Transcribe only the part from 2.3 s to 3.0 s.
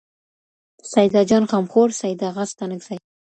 ستانکزى